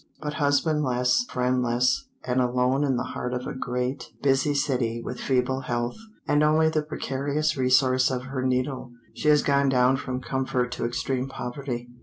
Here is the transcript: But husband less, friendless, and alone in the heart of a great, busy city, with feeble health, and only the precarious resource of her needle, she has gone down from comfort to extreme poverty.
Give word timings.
But 0.19 0.33
husband 0.33 0.83
less, 0.83 1.25
friendless, 1.29 2.07
and 2.25 2.41
alone 2.41 2.83
in 2.83 2.95
the 2.97 3.03
heart 3.13 3.35
of 3.35 3.45
a 3.45 3.53
great, 3.53 4.05
busy 4.23 4.55
city, 4.55 4.99
with 4.99 5.19
feeble 5.19 5.59
health, 5.59 5.95
and 6.27 6.41
only 6.41 6.69
the 6.69 6.81
precarious 6.81 7.55
resource 7.55 8.09
of 8.09 8.23
her 8.23 8.41
needle, 8.41 8.93
she 9.13 9.27
has 9.29 9.43
gone 9.43 9.69
down 9.69 9.97
from 9.97 10.19
comfort 10.19 10.71
to 10.71 10.85
extreme 10.85 11.29
poverty. 11.29 11.87